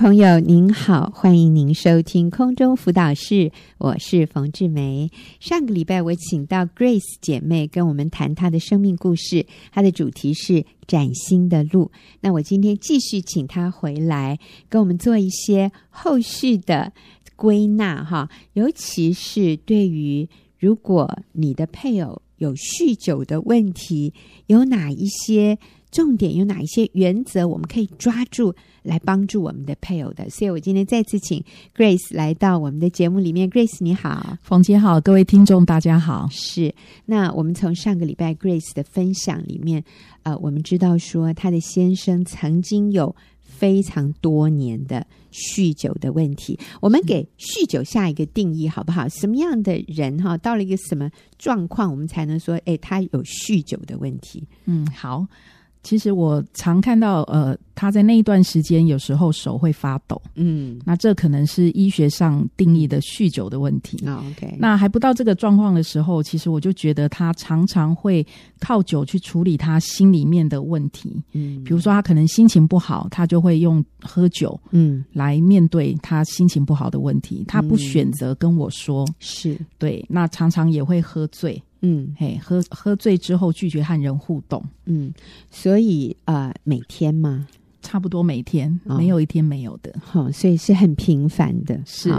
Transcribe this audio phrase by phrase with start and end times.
[0.00, 5.10] 朋友您好，欢迎您收听空中辅导室，我是冯志梅。
[5.40, 11.92] 上个礼拜我请到 Grace 姐妹跟我们谈她的生命故事，她的主题是崭新的路。
[12.22, 14.38] 那我今天继续请她回来，
[14.70, 16.94] 跟我们做一些后续的
[17.36, 20.26] 归纳哈，尤其是对于
[20.58, 24.14] 如果你的配偶有酗酒的问题，
[24.46, 25.58] 有哪一些
[25.90, 28.54] 重点，有哪一些原则，我们可以抓住。
[28.82, 31.44] 来帮助我们的配偶的，所以我今天再次请
[31.76, 33.50] Grace 来到我们的节目里面。
[33.50, 36.26] Grace 你好，冯姐好，各位听众大家好。
[36.30, 39.84] 是，那我们从上个礼拜 Grace 的分享里面，
[40.22, 46.58] 呃，我们知道说她的先生曾经有非常多年的酗酒的问题。
[46.80, 49.06] 我们给酗酒下一个定义好不好？
[49.10, 54.42] 什么样的人哈，到了一个什么状况，我们才能说，哎，他有酗酒的问题？
[54.64, 55.26] 嗯，好。
[55.82, 64.06] 其实我常看到，呃，他在那一段时间有时候手会发抖，嗯，那这可能是医学上定义的酗酒的问题。
[64.06, 68.24] 哦，OK，那还不到这个状况的时候，其实我就觉得他常常会
[68.58, 77.44] 靠酒去处理他心里面的问题，嗯，比如说他可能心情不好，他就会用喝酒，嗯，来面对他心情不好的问题。
[77.48, 79.58] 他不选择跟我说，是。
[79.78, 81.60] 对，那常常也会喝醉。
[81.82, 85.12] 嗯，嘿，喝喝醉之后拒绝和人互动，嗯，
[85.50, 87.46] 所以呃，每天吗？
[87.82, 92.10] 差不多每天，哦、没有一天没有的，好、哦，所以是很频繁的，是。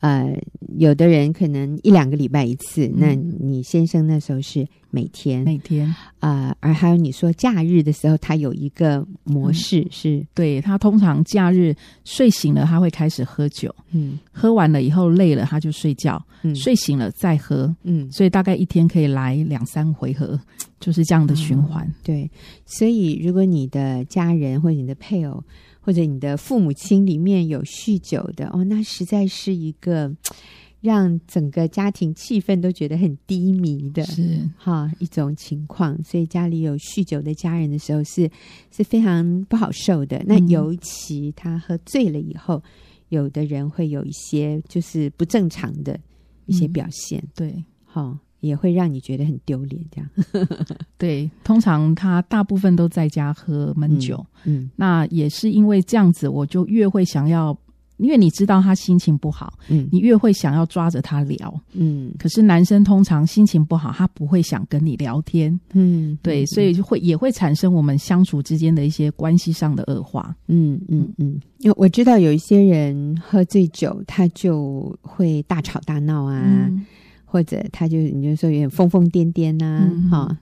[0.00, 0.34] 呃，
[0.78, 5.86] 有的人可能一两个礼拜一次，嗯、那你先生那时候是每天，每天。
[6.18, 20.40] 啊、呃，而还有你说假日的时候，他有一个模式是，嗯、对他通常假日睡醒了，他会开始喝酒，嗯，喝完了以后累了他就睡觉，嗯，睡醒了再喝，嗯，所以大概一天可以来两三回合，
[20.80, 21.94] 就是这样的循环，嗯。
[22.02, 22.30] 对，
[22.64, 25.44] 所以如果你的家人或者你的配偶，
[25.80, 30.14] 或者你的父母亲里面有酗酒的哦，那实在是一个
[30.80, 36.02] 让整个家庭气氛都觉得很低迷的，是哈一种情况。
[36.02, 38.30] 所以家里有酗酒的家人的时候是
[38.70, 40.22] 是非常不好受的。
[40.26, 42.62] 那尤其他喝醉了以后，嗯、
[43.10, 46.00] 有的人会有一些就是不正常的
[46.46, 48.18] 一些表现，嗯、对，哈。
[48.40, 50.10] 也会让你觉得很丢脸，这样。
[50.98, 57.56] 对，通常他大部分都在家喝闷酒，嗯，嗯，那也是因为这样子，我就越会想要，
[57.98, 62.12] 因为你知道他心情不好，嗯，你越会想要抓着他聊，嗯。
[62.18, 71.40] 可是男生通常心情不好，他不会想跟你聊天，嗯，对，所以就会也会产生我们相处之间的一些关系上的恶化，嗯嗯嗯。
[71.58, 76.42] 因为我知道有一些人喝醉酒，他就会大吵大闹啊。
[76.46, 76.86] 嗯
[77.30, 80.38] 或者他就你就说有点疯疯癫癫呐、啊，哈，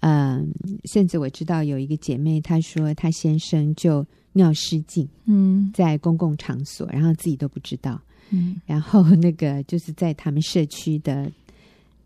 [0.00, 0.48] 嗯，
[0.86, 8.00] 甚至我知道有一个姐妹，她说她先生就尿失禁，嗯，在公共场所，然后自己都不知道，
[8.30, 11.30] 嗯，然后那个就是在他们社区的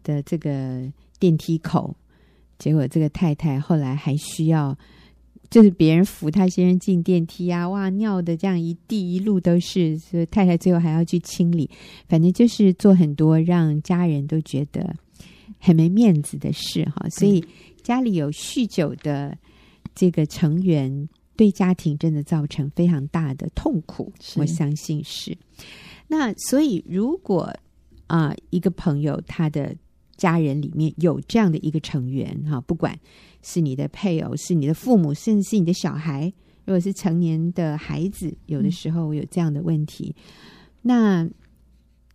[0.04, 0.82] 的这个
[1.18, 1.96] 电梯口，
[2.58, 4.76] 结果这个太太后来还需要。
[5.50, 11.68] 就是别人扶他先生进电梯啊，哇，尿的这样一地一路都是，所以太太最后还要去清理，
[12.08, 14.94] 反正就是做很多让家人都觉得
[15.58, 17.08] 很没面子的事哈。
[17.08, 17.44] 所以
[17.82, 19.36] 家里有酗酒的
[19.92, 25.36] 这个成员，对家庭真的造成非常大的痛苦，我相信是。
[26.06, 27.52] 那所以如果
[28.06, 29.74] 啊、呃，一个朋友他的
[30.16, 32.96] 家人里面有这样的一个成员哈，不管。
[33.42, 36.32] 是你的配偶，是你的父母，甚至是你的小孩。
[36.66, 40.22] 如果是成年的孩子，有的时候有这样的问题，嗯、
[40.82, 41.28] 那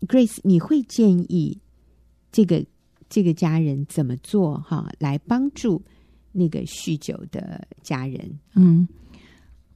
[0.08, 1.58] Grace，你会建议
[2.32, 2.64] 这个
[3.10, 5.82] 这个家人怎么做哈，来帮助
[6.32, 8.40] 那个酗酒的家人？
[8.54, 8.88] 嗯，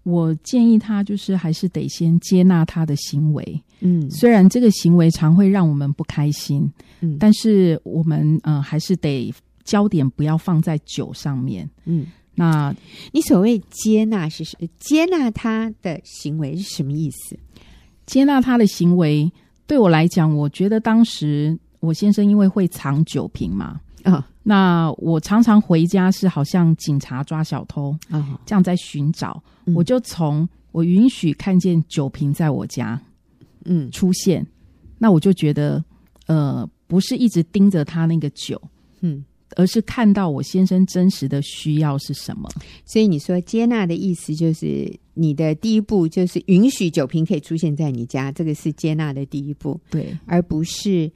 [0.04, 3.64] 我建议他就是还是得先接纳他的行为。
[3.82, 6.72] 嗯，虽然这个行为常会让我们不开心，
[7.02, 9.34] 嗯，但是我们嗯、呃、还是得。
[9.70, 11.70] 焦点不要放在酒上面。
[11.86, 12.76] 嗯，那
[13.12, 14.68] 你所谓接纳是什么？
[14.80, 17.38] 接纳他的行为是什么意思？
[18.08, 19.32] 接纳他的行为，
[19.68, 33.00] 对我来讲，我觉得当时我先生因为会藏酒瓶嘛，啊、哦，那我常常回家是好像警察抓小偷啊，哦、这样在寻找，嗯、我就从我允许看见酒瓶在我家，
[33.66, 34.44] 嗯，出现，
[34.98, 35.84] 那我就觉得，
[36.26, 38.60] 呃，不是一直盯着他那个酒，
[39.02, 39.24] 嗯。
[39.56, 42.50] 而是看到我先生真实的需要是什么，
[42.86, 51.12] 所以你说接纳的意思就是你的第一步就是允许酒瓶可以出现在你家，这个是接纳的第一步，对，而不是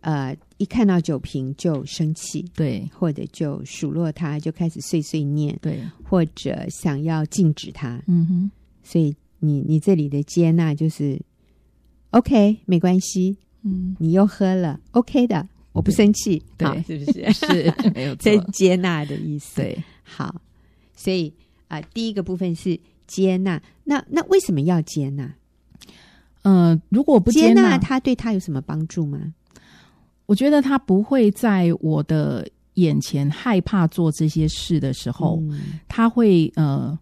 [0.00, 8.50] 呃一看到酒瓶就生气，对，或者就数落他，就开始碎碎念，对，或者想要禁止他，嗯哼，
[8.82, 11.20] 所以你你这里的接纳就是
[12.10, 17.32] OK，没关系，嗯，你又喝了 OK 的，我不生气，对，是不是？
[17.34, 18.14] 是 没有
[18.52, 19.56] 接纳的意思。
[19.60, 20.34] 对，好，
[20.96, 21.28] 所以
[21.68, 25.24] 啊、呃，第一个部分是接纳，那那为什么要接纳？
[26.42, 29.20] 嗯、呃，如果不接纳，他对他有什么帮助吗？
[30.24, 36.98] 我觉得他不会在我的眼前害怕做这些事的时候，嗯、他会呃，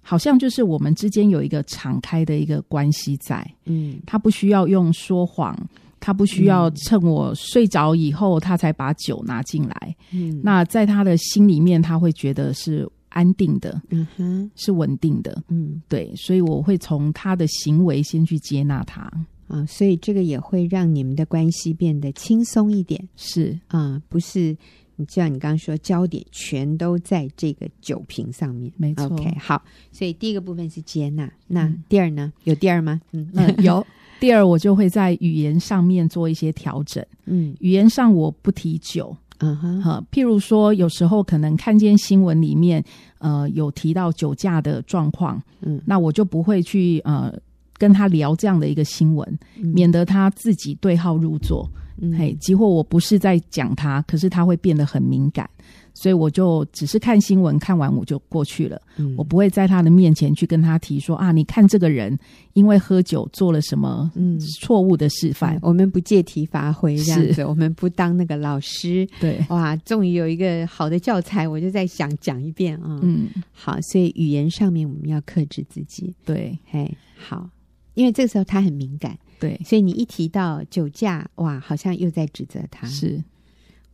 [0.00, 3.46] 好像就是我们之间有一个敞开的一个关系在。
[3.66, 5.56] 嗯，他不需要用说谎，
[6.04, 9.96] 他不需要趁我睡着以后，他才把酒拿进来。
[10.12, 12.86] 嗯，那在他的心里面，他会觉得是。
[13.14, 19.08] 安定的，嗯哼，是稳定的，嗯，对，所以我会从他的行为先去接纳他。
[19.46, 23.56] 啊，所以这个也会让你们的关系变得轻松一点，是。
[23.68, 24.56] 啊，不是
[24.96, 29.04] 你像你刚刚说，焦点全都在这个酒瓶上面，没错。
[29.04, 29.62] OK，好，
[29.92, 32.32] 所以第一个部分是接纳，那第二呢？
[32.42, 33.00] 有第二吗？
[33.12, 33.86] 嗯，嗯有
[34.20, 39.16] 第二，我就会在语言上面做一些调整，嗯，语言上我不提酒。
[39.38, 42.82] 嗯哼，哈，譬如说，有时候可能看见新闻里面，
[43.18, 47.34] 呃，有提到酒驾的状况，嗯，那我就不会去呃
[47.76, 51.68] 跟他聊这样的一个新闻，嗯、免得他自己对号入座，
[52.00, 55.50] 嗯、嘿，几乎我不是在讲他，可是他会变得很敏感。
[55.94, 58.80] 所以我就只是看新闻，看完我就过去了。
[58.96, 62.18] 嗯，我不会在他的面前去跟他提说啊，你看这个人
[62.52, 65.58] 因为喝酒做了什么嗯错误的示范。
[65.62, 69.08] 我们不借题发挥这样子，是我们不当那个老师。
[69.20, 72.98] 对，哇，终于有一个好的教材，我就在想讲一遍啊。
[73.02, 76.12] 嗯，好，所以语言上面我们要克制自己。
[76.24, 77.48] 对，嘿，好，
[77.94, 79.16] 因为这个时候他很敏感。
[79.38, 82.86] 对，所以你一提到酒驾，哇，好像又在指责他。
[82.88, 83.22] 是。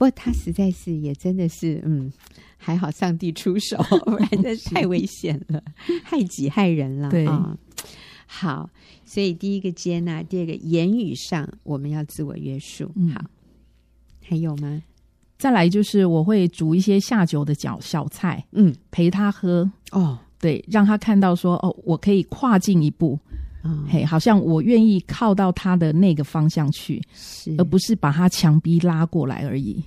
[0.00, 2.10] 不过他实在是也真的是，嗯，
[2.56, 3.76] 还好上帝出手，
[4.06, 5.62] 不然真太危险了，
[6.02, 7.10] 害己害人了。
[7.10, 7.54] 对、哦，
[8.24, 8.70] 好，
[9.04, 12.90] 所以第一个接纳，第二个言语上我们要自我约束。
[12.94, 13.22] 嗯、好，
[14.26, 14.82] 还有吗？
[15.36, 19.70] 再来就是我会煮一些下酒的小小菜，嗯，陪他喝。
[19.90, 23.18] 哦，对，让他看到说，哦，我可以跨进一步。
[23.62, 29.82] 哦、嘿，好像我愿意靠到他的那个方向去，是而不是把他强逼拉过来而已。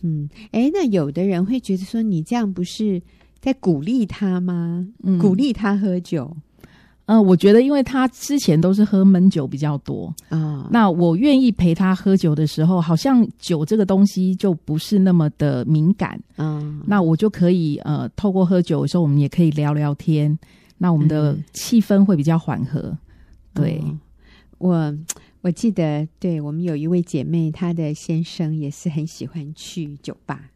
[0.00, 3.02] 嗯，哎，那有的人会觉得说，你这样不是
[3.40, 4.86] 在鼓励他吗？
[5.02, 6.34] 嗯、鼓励他喝酒？
[7.06, 16.18] 嗯、呃，我觉得，因为他之前都是喝闷酒比较多啊，哦、那我愿意陪他喝酒的时候，好像酒这个东西就不是那么的敏感。
[16.36, 20.38] 啊、哦，那我就可以呃，透过喝酒的时候，我们也可以聊聊天，
[20.78, 22.80] 那我们的气氛会比较缓和。
[22.80, 22.98] 嗯
[23.62, 23.82] 对，
[24.58, 24.98] 我
[25.42, 30.50] 我记得，对我们有一位姐妹，她的先生也是很喜欢去酒吧，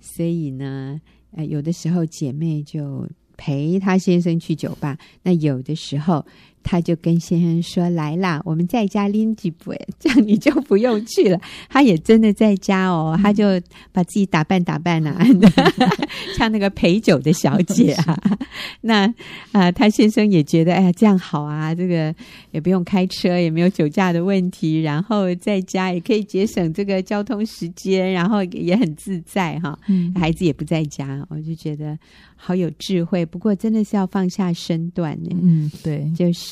[0.00, 1.00] 所以呢，
[1.32, 6.24] 呃，有的时候姐妹就陪她先生去酒吧，那有的时候。
[6.62, 13.60] 他就跟先生说：“来啦，我们在家拎几杯， 这样你就不用去了。”他也真的在家哦，他就
[13.92, 15.24] 把自己打扮打扮啊，
[16.36, 18.18] 像那个陪酒的小姐啊。
[18.82, 19.06] 那
[19.52, 22.14] 啊、呃，他先生也觉得，哎呀，这样好啊，这个
[22.50, 29.78] 也不用开车，也没有酒驾的问题，然后在家也可以节省这个交通时间，然后也很自在哈。
[29.88, 31.98] 嗯，孩子也不在家，我就觉得。
[32.44, 35.30] 好有智慧，不过真的是要放下身段呢。
[35.40, 36.51] 嗯，对，就是，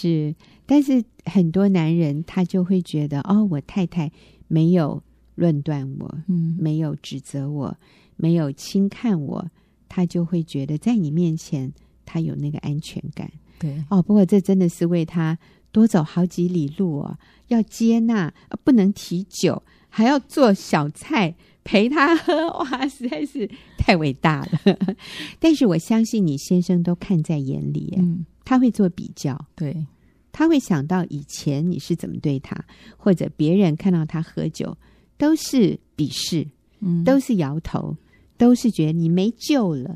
[0.66, 4.10] 但是很多男人他就会觉得，哦，我太太
[4.48, 5.02] 没有
[5.34, 7.76] 论断我，嗯，没有指责我，
[8.16, 9.50] 没有轻看我，
[9.88, 11.72] 他就会觉得在你面前
[12.04, 13.30] 他有那个安全感。
[13.58, 15.38] 对，哦，不过这真的是为他
[15.72, 18.32] 多走好几里路哦，要接纳，
[18.64, 21.34] 不能提酒，还要做小菜。
[21.62, 24.78] 陪他喝，哇，实在是太伟大了。
[25.38, 29.86] 但是我相信你先生都看在眼里，嗯，他会做比较，对，
[30.32, 32.64] 他会想到以前你是怎么对他，
[32.96, 34.76] 或者别人看到他喝酒
[35.16, 36.44] 都是鄙视，
[36.80, 37.96] 嗯，都是摇头，
[38.36, 39.94] 都是觉得你没救了，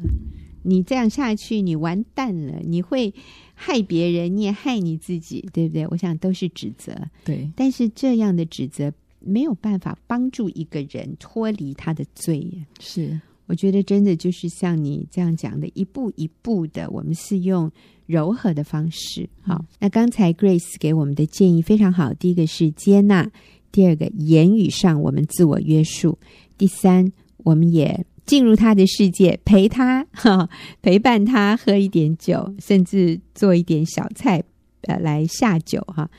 [0.63, 3.13] 你这样下去你完蛋了，你会
[3.55, 5.85] 害别人，你也害你自己，对不对？
[5.89, 6.95] 我想都是指责，
[7.25, 8.93] 对，但是这样的指责。
[9.27, 12.47] 没有办法帮助一个人脱离他的罪，
[12.79, 13.21] 是。
[13.47, 17.73] 我觉得真的就是像你这样讲的，一步一步的，我们是用
[18.07, 19.29] 柔和的方式。
[19.43, 23.31] 好，嗯、那刚才 Grace 给我们的建议非常好，第一个是接纳，
[23.73, 26.19] 第二个言语上我们自我约束，
[26.59, 30.49] 第三我们也进入他的世界，陪他哈，
[30.83, 34.43] 陪伴他喝一点酒，甚至做一点小菜
[34.83, 36.11] 呃来下酒哈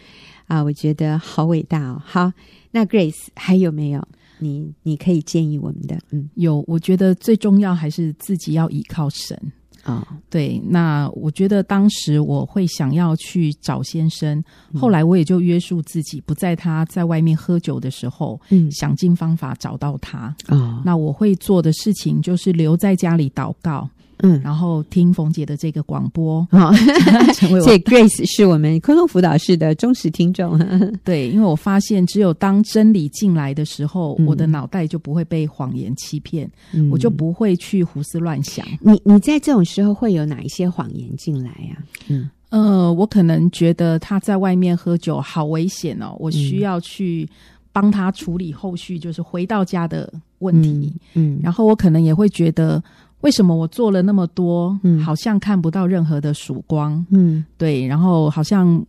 [0.48, 2.32] 啊，我觉得好伟大哦，好。
[2.72, 4.06] 那 Grace 还有没有？
[4.40, 5.98] 你你可以建议我们的？
[6.12, 6.62] 嗯，有。
[6.68, 9.40] 我觉得最重要还是自己要依靠神
[9.86, 10.06] 啊。
[10.30, 20.82] 对，那我觉得当时我会想要去找先生，后来我也就约束自己，不在他在外面喝酒的时候，嗯，想尽方法找到他啊。
[20.84, 23.90] 那我会做的事情就是留在家里祷告。
[24.20, 26.74] 嗯，然后听冯姐的这个广播，好、哦，
[27.34, 30.58] 谢谢 Grace 是我们沟通辅导室的忠实听众。
[31.04, 38.66] 对，因为我发现只有当真理进来的时候，嗯、我的脑袋就不会被谎言欺骗，嗯、我就不会去胡思乱想。
[38.80, 41.84] 你你在这种时候会有哪一些谎言进来呀、啊？
[42.08, 47.28] 嗯，呃，我可能觉得他在外面喝酒好危险哦，我需要去
[47.74, 50.94] 帮他处理后续，就是回到家的问题。
[51.16, 52.82] 嗯，嗯然后我可能也会觉得。
[53.26, 58.86] 为什么我做了那么多，嗯，好像看不到任何的曙光，嗯，对，然后好像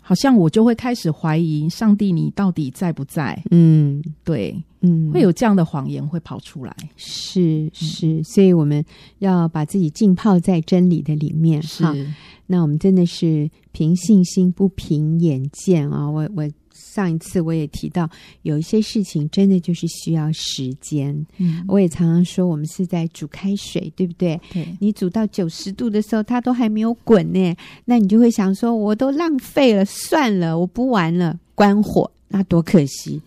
[0.00, 3.38] 好像我就会开始怀疑上帝，你到底在不在？
[3.50, 8.82] 嗯，对，嗯，会有这样的谎言会跑出来，是是，所以我们
[9.18, 11.84] 要把自己浸泡在真理的里面，是。
[12.46, 16.08] 那我们真的是凭信心不凭眼见啊！
[16.08, 16.48] 我我。
[16.98, 18.10] 上一次我也提到，
[18.42, 21.14] 有一些事情真的就是需要时间。
[21.36, 24.40] 嗯，我也常常说，我们是在煮开水，对不对？
[24.52, 24.66] 对。
[24.80, 33.22] 你煮到九十度的时候，它都还没有滚呢，那你就会想说，我都浪费了，算了，我不玩了，关火，那多可惜！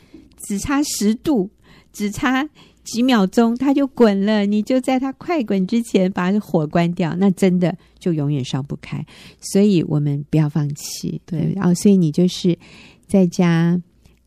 [0.45, 1.49] 只差十度，
[1.93, 2.49] 只差
[2.83, 4.45] 几秒钟，它就滚了。
[4.45, 9.05] 你就在它快滚之前把火关掉，那真的就永远烧不开。
[9.39, 11.53] 所以我们不要放弃，对。
[11.55, 12.59] 然后，所以你就是。
[13.11, 13.77] 在家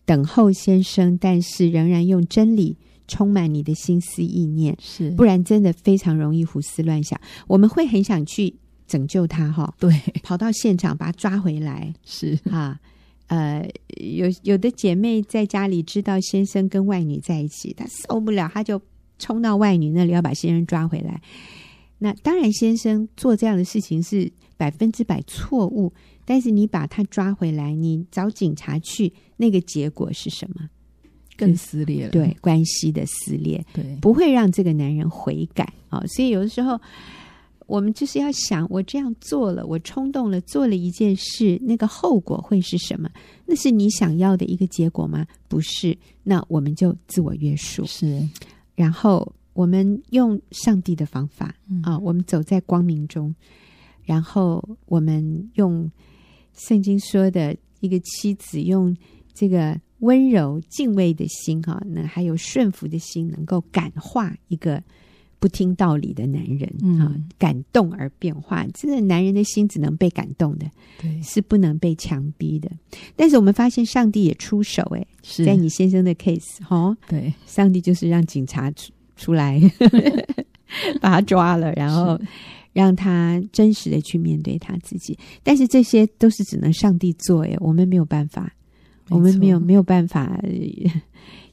[0.04, 2.76] 等候先生，但是仍然用真理
[3.08, 7.18] 充满你的心思意念，是，不然真的非常容易胡思乱想。
[7.46, 8.54] 我们会很想去
[8.86, 9.90] 拯救他，哈，对，
[10.22, 12.78] 跑到现场把他抓回来，是啊，
[13.28, 18.78] 呃，有有的姐妹在家里知道先生跟外女在一起，她受不了，她就
[19.18, 21.18] 冲到外女那里要把先生抓回来。
[21.96, 25.90] 那当然，先生做这样的事情是百分之百错误。
[26.25, 30.69] 但是你把他抓回来，你找警察去，那个结果是什么？
[31.37, 32.11] 更撕裂了。
[32.12, 36.07] 对，关系的撕裂，对，不会让这个男人悔改啊、哦。
[36.07, 36.81] 所以有的时候，
[37.66, 43.11] 我们就是要想，我这样做了，我冲动了，做了一件事，那个后果会是什么？
[43.47, 45.26] 那是你想要的一个结果吗？
[45.49, 47.85] 不是，那我们就自我约束。
[47.85, 48.28] 是，
[48.76, 53.35] 然后我们用上帝的方法啊、嗯哦，我们走在光明中，
[54.04, 55.90] 然后我们用。
[56.54, 58.96] 圣经说的一个妻子用
[59.32, 64.82] 这个温柔敬畏的心，哈，那还有顺服的心，能够感化一个
[65.38, 66.62] 不听道理的男人，
[67.00, 68.66] 啊、嗯，感动而变化。
[68.75, 70.70] 这个男人的心只能被感动的，
[71.00, 72.70] 对，是不能被强逼的。
[73.16, 79.61] 但是我们发现上帝也出手，哎，是在你先生的 case，哈，对，上帝就是让警察出出来
[81.00, 82.20] 把他抓了，然后。
[82.75, 88.54] 让他真实的去面对他自己，但是这些都是只能上帝做耶，我们没有办法，
[89.09, 90.38] 我们没有没有办法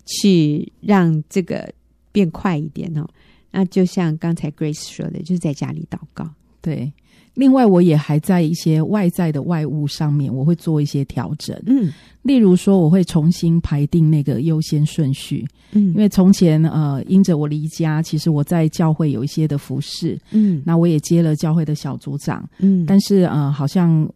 [0.06, 1.74] 去让这个
[2.12, 3.08] 变快一点哦。
[3.52, 6.92] 那就像刚才 Grace 说的，就是在家里祷告，对。
[7.34, 11.58] 另外，我也还在一些外在的外物上面，我会做一些调整。
[11.66, 11.92] 嗯，
[12.24, 15.48] 例如说，我会重新排定那个优先顺序。
[15.72, 20.20] 嗯，因为从前呃，因着我离家，其实我在教会有一些的服侍。
[20.32, 22.48] 嗯，那我也接了教会的小组长。
[22.60, 24.08] 嗯，但是呃，好像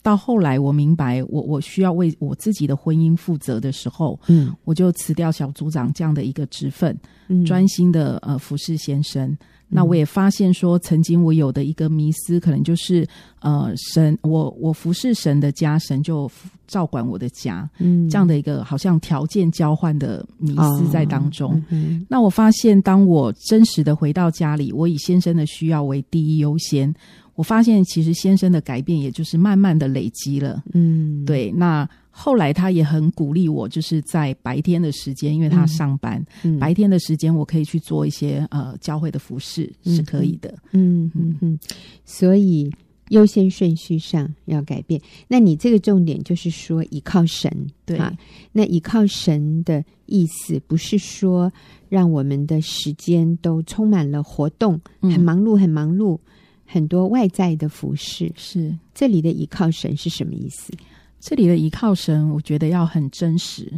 [0.00, 6.96] 到后来，我明白我我需要为我自己的婚姻负责的时候，嗯，我就辞掉小组长这样的一个职分，
[7.26, 9.36] 嗯，专心的呃服侍先生。
[9.70, 13.06] 那我也发现说，曾经我有的一个迷思，可能就是，
[13.40, 16.30] 呃，神，我我服侍神的家，神就
[16.66, 21.52] 照管我的家，嗯，这样的一个好像条件交换的迷思在当中。
[21.54, 26.92] 哦嗯、那我发现，当我真实的回到家里，我以先生的需要为第一优先，
[27.36, 31.88] 我发现其实先生的改变，也就是慢慢的累积了，嗯，对，那。
[32.10, 40.52] 后来他也很鼓励我，就是在白天的时间，因为他上班，嗯、白天的时间我可以去做一些呃教会的服事，是可以的。
[40.72, 41.58] 嗯嗯嗯。
[42.04, 42.70] 所以
[43.10, 45.00] 优先顺序上要改变。
[45.28, 47.50] 那你这个重点就是说依靠神，
[47.86, 48.12] 对啊。
[48.52, 51.50] 那依靠神的意思不是说
[51.88, 56.18] 让我们的时间都充满了活动，很忙碌，很忙碌，
[56.66, 58.30] 很多外在的服事。
[58.36, 60.72] 是这里的依靠神是什么意思？
[61.20, 63.70] 这里的依靠神，我觉得要很真实，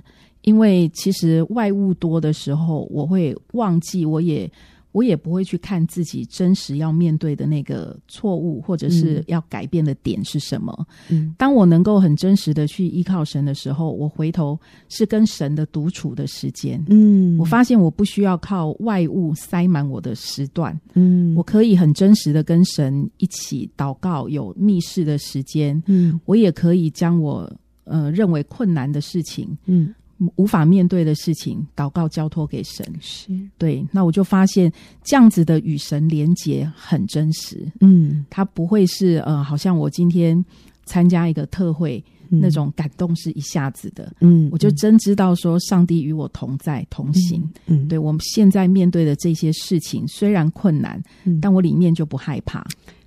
[0.42, 4.50] 因为其实外物多的时候，我会忘记，我也
[4.92, 10.86] 我也不会去看自己真实要面对的那个错误，或者是要改变的点是什么。
[11.08, 14.58] 嗯，当我能够很真实的去依靠神的时候，我回头
[14.88, 16.82] 是跟神的独处的时间。
[16.88, 20.78] 嗯，我发现我不需要靠外物塞满我的时段。
[20.94, 25.82] 嗯，我可以很真实的跟神一起祷告，有密室的时间。
[25.86, 27.50] 嗯，我也可以将我
[27.84, 29.94] 呃认为困难的事情，嗯。
[30.36, 33.28] 无法面对的事情，祷告交托给神，是。
[33.58, 33.86] 对。
[33.90, 40.44] 那我就发现这样子的与神连结很真实，嗯，它不会是呃，好像我今天
[40.84, 52.66] 参加一个特会，嗯，那种感动是一下子的，嗯，我就真知道说上帝与我同在同行，嗯，对我们现在面对的这些事情虽然困难，嗯，但我里面就不害怕。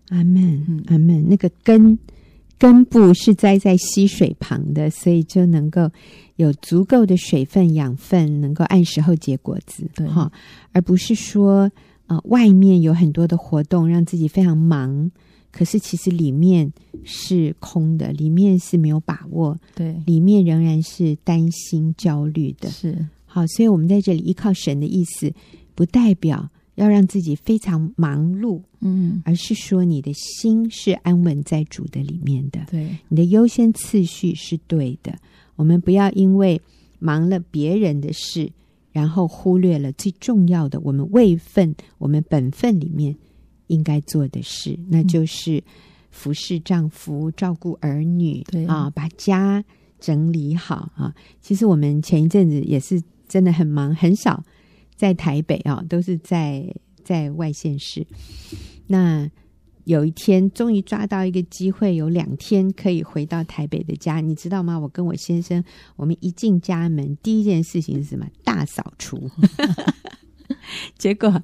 [0.09, 1.27] 阿门，阿门。
[1.27, 1.97] 那个根
[2.57, 5.89] 根部是栽在溪水旁的，所以就能够。
[6.37, 10.05] 有足够的水分、养分，能够按时候结果子，对。
[10.05, 10.29] 哈，
[10.73, 11.71] 而不是说
[12.07, 15.09] 呃，外面有很多的活动，让自己非常忙，
[15.49, 16.69] 可是其实里面
[17.05, 23.07] 是空的，里面是没有把握，对，里面仍然是担心、焦虑的，是。
[23.25, 25.31] 好，所以我们在这里依靠神的意思，
[25.73, 35.17] 不代表要让自己非常忙碌，嗯，而是说你的心是安稳在主的里面的，对，你的优先次序是对的。
[35.55, 36.61] 我们不要因为
[36.99, 38.51] 忙了别人的事，
[38.91, 43.15] 然后忽略了最重要的我们位分、我们本分里面
[43.67, 45.63] 应该做的事，那就是
[46.11, 48.65] 服侍丈夫、照顾儿女，对。
[48.65, 49.63] 啊，把家
[49.99, 51.15] 整理好啊。
[51.39, 54.43] 其实我们前一阵子也是真的很忙，很少
[54.95, 56.65] 在台北啊，都是在
[57.03, 58.05] 在外县市。
[58.87, 59.29] 那。
[59.85, 64.79] 有一天，终于抓到一个机会，有两天可以回到台北的家，你知道吗？
[64.79, 65.63] 我跟我先生，
[65.95, 68.25] 我们一进家门，第一件事情是什么？
[68.43, 69.29] 大扫除。
[70.97, 71.39] 结果，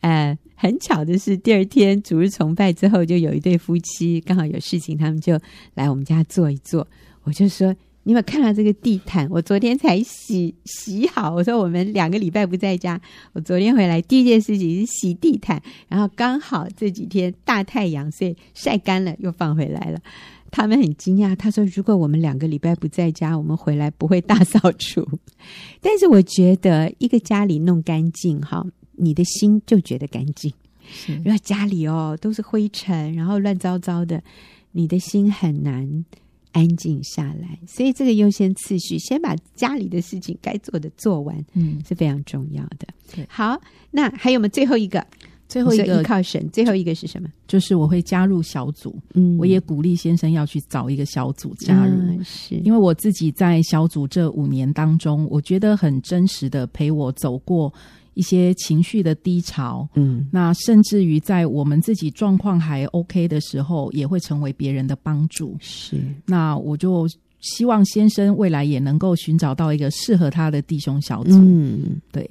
[0.00, 5.38] 呃，很巧的是，第二天主日崇拜之后，就有一对夫妻刚好有事情，他们就
[5.74, 6.88] 来我们家坐一坐。
[7.24, 7.76] 我就说。
[8.04, 9.28] 你有没有看到这个地毯？
[9.30, 11.32] 我昨天才洗洗好。
[11.32, 13.00] 我说我们两个礼拜不在家，
[13.32, 20.00] 我昨天回来第一件事情是洗地毯，然后刚好这几天大太阳，所以晒干了又放回来了。
[20.50, 25.08] 他们很惊讶，他说：“如果我们两个礼拜不在家，我们回来不会大扫除。
[25.80, 28.62] ”但是我觉得一个家里弄干净哈，
[28.96, 30.52] 你的心就觉得干净。
[30.90, 34.22] 是，如果家里哦都是灰尘，然后乱糟糟的，
[34.72, 36.04] 你的心很难。
[36.52, 42.86] 安静下来，所以这个优先次序，先把家里的事情该做的做完，嗯，是非常重要的。
[43.28, 43.60] 好，
[43.90, 45.04] 那还有我们最后一个？
[45.48, 47.28] 最后一个依靠神，最后一个是什么？
[47.46, 48.96] 就是我会加入小组。
[49.12, 57.70] 嗯，我也鼓励先生要去找一个小组加入，嗯、是因为我自己在小组这五年当中，我觉得很真实的陪我走过。
[58.14, 65.56] 一些情绪的低潮，嗯，那甚至于在我们自己状况还 OK 的时候，也会成为别人的帮助。
[65.60, 67.06] 是，那我就
[67.40, 71.30] 希望先生未来也能够寻找到一个适合他的弟兄小组。
[71.32, 72.28] 嗯，对，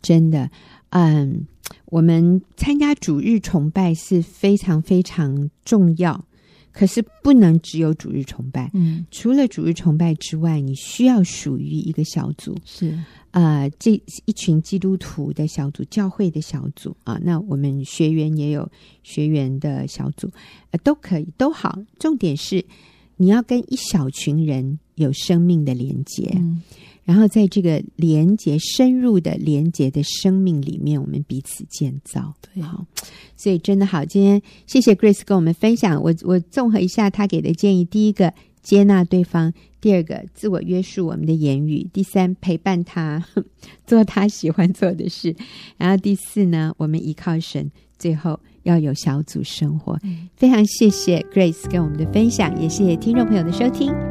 [0.00, 0.48] 真的，
[0.90, 1.46] 嗯，
[1.86, 6.24] 我们参加主日崇拜是非常非常重要，
[6.72, 8.70] 可是不能只有主日崇拜。
[8.74, 12.56] 嗯，除了主日崇拜之外，你需要属于一个小组。
[12.64, 12.98] 是。
[13.32, 13.92] 呃，这
[14.24, 18.68] 一群基督徒的小组、教会的小组啊，那我们学员也有
[19.04, 20.28] 学员的小组，
[20.72, 21.78] 呃，都可以，都好。
[22.00, 22.64] 重点是
[23.16, 26.60] 你要跟一小群人有生命的连接，嗯，
[27.04, 32.34] 然后在这个连接深入的连接的生命里面，我们彼此建造。
[32.40, 32.84] 对，好，
[33.36, 34.04] 所以真的好。
[34.04, 38.32] 今天谢谢 Grace 跟我们分享，我我综合一下他给的建议：第一个，
[38.62, 39.52] 接纳对方。
[39.80, 43.24] 第二个，自我约束我们的言语；第三，陪伴他
[43.86, 45.34] 做他喜欢做的事；
[45.78, 47.64] 然后第四呢，我们依靠神；
[47.98, 49.98] 最后要有小组生活。
[50.02, 50.28] 嗯。
[50.36, 54.09] 非常谢谢 Grace 跟我们的分享，也谢谢听众朋友的收听。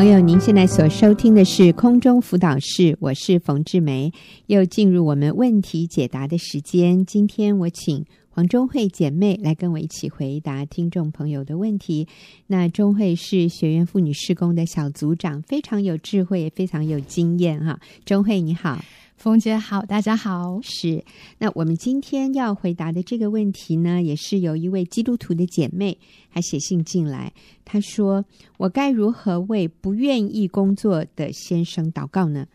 [0.00, 4.10] 朋友，您现在所收听的是空中辅导室，我是冯志梅，
[4.46, 7.04] 又进入我们问题解答的时间。
[7.04, 12.08] 今天我请黄中慧姐妹来跟我一起回答听众朋友的问题。
[12.46, 17.78] 那中慧是学院妇女施工的小组长，非常有智慧，也非常有经验哈。
[18.06, 18.82] 中慧你好。
[19.20, 20.58] 冯姐好，大家好。
[20.62, 21.04] 是，
[21.36, 25.98] 那我们今天要回答的这个问题呢，也是有一位基督徒的姐妹
[26.30, 27.30] 还写信进来，
[27.62, 28.24] 她说
[28.56, 32.46] ：“我该如何为不愿意工作的先生祷告呢？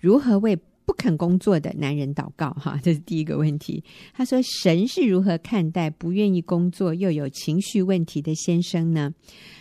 [0.00, 3.84] 如何为不肯工作的男人祷告，哈，这是第一个问题。
[4.12, 9.14] 她说：“神是如何看待不愿意工作又有情绪问题的先生呢？”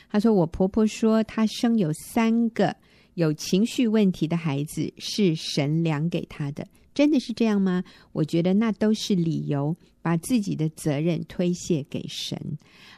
[0.09, 2.75] 她说：“我婆婆说，她生有三个
[3.17, 7.83] 有情绪问题的孩子是神量给他的，真的是这样吗？
[8.11, 12.39] 我觉得那都是理由，把自己的责任推卸给神。”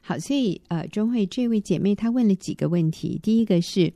[0.03, 3.93] 好，所以呃，钟慧这位姐妹她问了几个问题，第一个是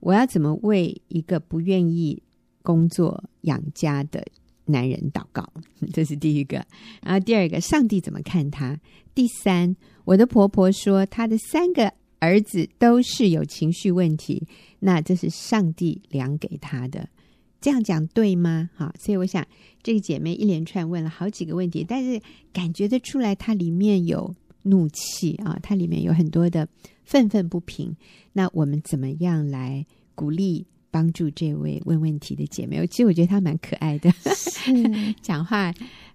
[0.00, 2.20] 我要怎么为一个不愿意
[2.62, 4.26] 工作养家的
[4.64, 5.48] 男人祷告，
[5.94, 6.66] 这是第一个。
[7.04, 8.80] 然后第二个，上帝怎么看他？
[9.14, 14.46] 第三，我的婆婆说她的三个儿子都是有情绪问题，
[14.78, 17.08] 那这是上帝量给他的，
[17.60, 18.70] 这样讲对吗？
[18.76, 19.44] 好，所以我想
[19.82, 24.32] 这个姐妹一连串问了好几个问题，但是感觉得出来，她里面有
[24.62, 26.68] 怒气啊，她里面有很多的
[27.02, 27.96] 愤愤不平。
[28.32, 30.66] 那我们怎么样来鼓励？
[30.92, 34.12] 帮助这位问问题的姐妹，其实我觉得她蛮可爱的，
[35.22, 35.72] 讲话，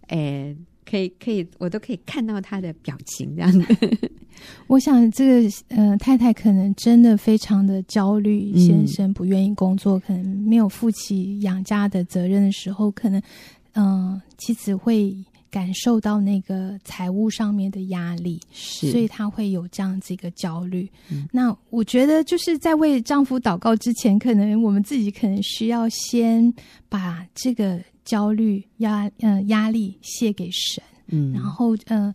[0.08, 0.56] 呃，
[0.90, 3.76] 可以可以，我都可以看到他的表情这样子。
[4.68, 13.22] 我想这个呃太太可能真的非常的焦虑，先生不愿意工作，可能没有负起养家的责任的时候，可能
[13.74, 15.16] 嗯、妻子会。
[15.58, 20.88] 感受到那个财务上面的压力，是，所以她会有这样子一个焦虑。
[21.10, 26.54] 嗯、那我觉得就是在为丈夫祷告之前，可能我们自己可能需要先
[26.88, 32.14] 把这个焦虑压嗯压力卸给神，嗯，然后嗯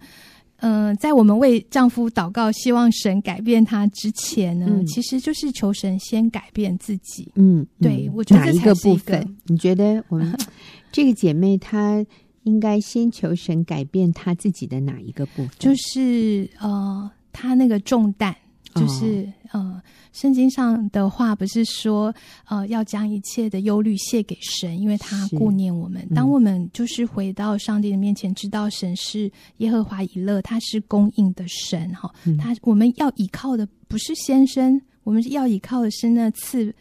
[0.58, 7.28] 嗯、在我们为丈夫祷告，希望神改变他之前呢，嗯、其实就是求神先改变自己。
[7.34, 9.36] 嗯，对，我觉得一个部分？
[9.46, 10.32] 你觉得我们
[10.92, 12.06] 这个姐妹她？
[12.44, 15.50] 应该先求神改变他自己的哪一个部分？
[15.58, 18.34] 就是呃，他那个重担，
[18.74, 22.14] 就是、哦、呃，圣经上的话不是说
[22.46, 26.02] 呃，要将一切的忧虑卸给神，因为他顾念我们。
[26.10, 32.12] 嗯、当我们就是回到上帝的面前，知道神是耶和华以勒，他是供应的神哈。
[32.24, 36.74] 嗯、他我们要依靠的不是先生，我们要依靠的是那赐。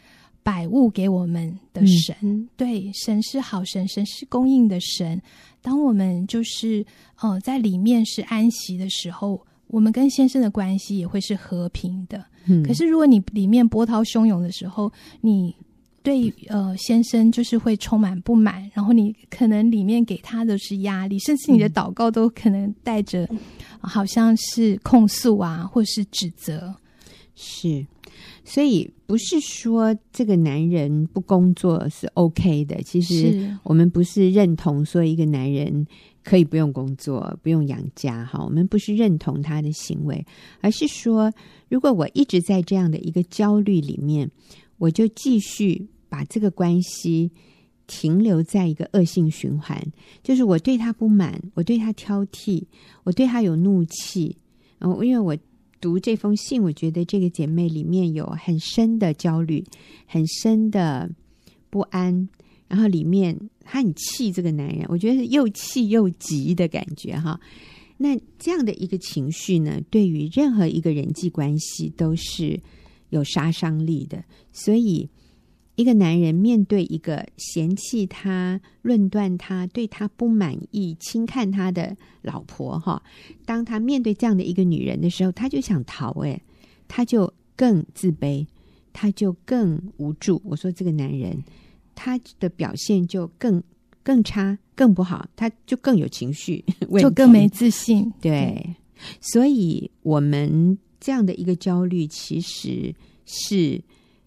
[0.43, 5.21] 百物给我们的神，嗯、对，神是好神，神是供应的神。
[5.61, 6.83] 当我们就是
[7.21, 12.25] 呃在里面是安息的时候，我们跟先生的关系也会是和平的。
[12.47, 15.55] 嗯、可是如果你里面波涛汹涌的时候，你
[16.01, 23.29] 对呃先生就是会充满不满，然后你可能里面给他的是压力，甚至你的祷告都可能带着
[23.79, 26.73] 好像是控诉啊，或是指责，
[27.35, 27.85] 是。
[28.43, 35.85] 所以不是说这个男人不工作是 OK 的，其实我们不是认同说一个男人
[36.23, 40.25] 可以不用工作、不用养家哈，我们不是认同他的行为，
[40.59, 41.31] 而是说，
[41.69, 44.29] 如果我一直在这样的一个焦虑里面，
[44.79, 47.31] 我就继续把这个关系
[47.85, 49.79] 停留在一个恶性循环，
[50.23, 52.63] 就是我对他不满，我对他挑剔，
[53.03, 54.35] 我对他有怒气，
[54.79, 55.37] 嗯，因为我。
[55.81, 59.65] 读这封信，我觉得这个姐妹里面有很深的焦虑，
[60.05, 61.09] 很深的
[61.69, 62.29] 不安，
[62.67, 67.39] 然后里面她很气这个男人，我觉得是又气又急的感觉哈。
[67.97, 72.59] 那这样的一个情绪呢，对于任何一个人际关系都是
[73.09, 75.09] 有杀伤力的，所以。
[75.75, 83.01] 一个男人面对一个嫌弃他、论断他、对他不满意、轻看他的老婆，哈，
[83.45, 86.39] 当他面对这样的一个女人的时候，他就想逃，哎，
[86.87, 88.45] 他就更自卑，
[88.91, 90.41] 他就更无助。
[90.43, 91.41] 我说这个男人，
[91.95, 93.63] 他的表现就更
[94.03, 96.63] 更差、更不好，他就更有情绪，
[96.99, 98.11] 就更没自信。
[98.19, 98.75] 对，
[99.21, 102.93] 所以我们这样的一个焦虑，其实
[103.25, 103.81] 是。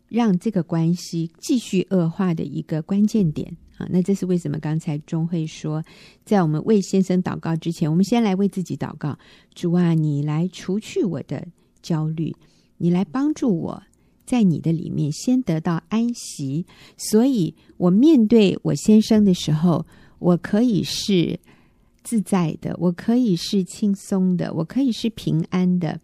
[0.09, 4.59] 让这个关系继续恶化的一个关键点啊，那这是为什么？
[4.59, 5.83] 刚才钟慧说，
[6.25, 9.19] 在我们为先生祷告之前，我们先来为自己祷告。
[9.53, 11.47] 主啊，你来除去我的
[11.83, 12.35] 焦虑，
[12.79, 13.83] 你来帮助我
[14.25, 16.65] 在你的里面先得到安息。
[16.97, 19.85] 所以我面对我先生的时候，
[20.21, 21.41] 我可以是
[22.05, 26.01] 自在的，我可以是轻松的，我可以是平安的，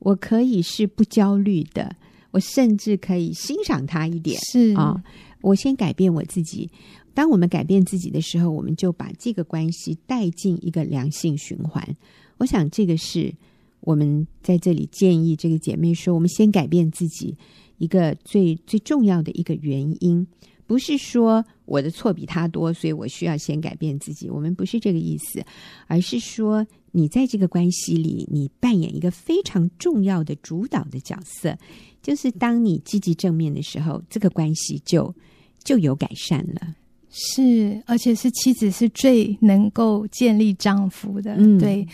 [0.00, 1.96] 我可以是不焦虑的。
[2.36, 5.02] 我甚至可以欣赏他一点，是啊、哦。
[5.40, 6.70] 我先改变我自己。
[7.14, 11.96] 当我们改变自己的时候，我们就把这个关系带进一个良性循环。
[12.36, 13.34] 我想，这个是
[13.80, 17.34] 我们在这里建议这个姐妹说：我们先改变自己，
[17.78, 20.26] 一个最最重要的一个原因，
[20.66, 24.28] 不是说我的错比他多，所以我需要先改变自己。
[24.28, 25.42] 我们不是这个意思，
[25.86, 31.54] 而是说，你在这个关系里，你扮演一个非常重要的主导的角色。
[32.02, 35.14] 就是当你积极正面的时候，这个关系就
[35.62, 36.74] 就有改善了。
[37.10, 41.34] 是，而且是妻子是最能够建立丈夫的。
[41.34, 41.86] 嗯，对，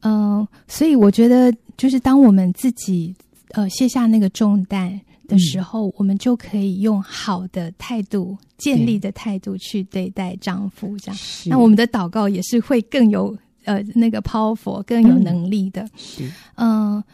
[0.00, 3.14] 嗯、呃，所以我觉得，就是当我们自己
[3.52, 10.98] 呃卸下那个重担的时候，嗯、我们就可以用好的态度、建立的态度去对待丈夫。
[10.98, 15.88] 这样，是那我们的祷告也是会更有呃那个 powerful、更有能力的。
[15.96, 16.24] 是，
[16.56, 17.04] 嗯、呃，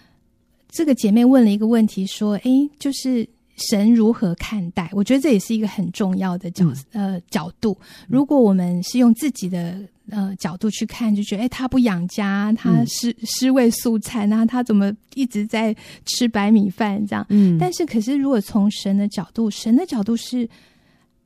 [0.68, 3.28] 这个姐妹问了一个问题，说：“哎，就是。”
[3.70, 4.90] 神如何看待？
[4.92, 7.74] 我觉得这也是一个很重要的角、嗯、呃角度。
[8.06, 9.80] 如果我们是用自己的
[10.10, 17.24] 呃角度去看，就觉得哎，他不养家，他是尸位素餐啊，他怎么一直在吃白米饭这样？
[17.30, 17.56] 嗯。
[17.58, 20.44] 但是，可是如果从神的角度，神的角度是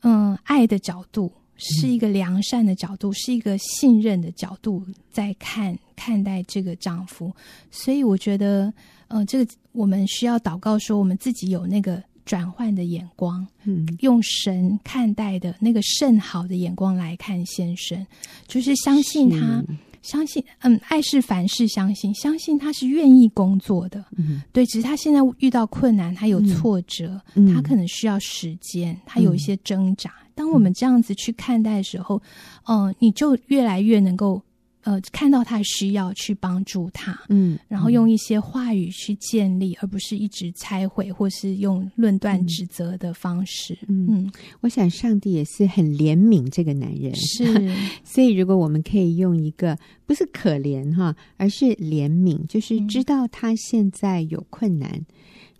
[0.02, 7.32] 嗯、呃、爱的角度，是一个良善的角度，是一个信任的角度，在看看待这个丈夫。
[7.70, 8.72] 所以，我觉得
[9.06, 12.02] 呃，这个我们需要祷告说，我们自己有那个。
[12.26, 18.06] 转换的眼光，嗯，用神看待的那个甚好的眼光来看先生，
[18.46, 19.66] 就是相信他，是
[20.02, 30.10] 相信，嗯，爱是凡事相信，相信他是愿意工作的，嗯，对，只是他现在遇到困难，他有挫折，嗯，他可能需要时间，他有一些挣扎。
[30.10, 32.20] 嗯，当我们这样子去看待的时候，
[32.66, 34.42] 嗯，呃，你就越来越能够。
[34.82, 43.76] 呃，看到他需要去帮助他，嗯，然后用一些话语去建立，嗯、而不是一直拆毁或是用论断指责的方式。
[43.88, 47.44] 嗯，嗯，我想上帝也是很怜悯这个男人，是。
[48.02, 55.06] 所以，如果我们可以用一个不是可怜哈，而是怜悯，就是知道他现在有困难，嗯、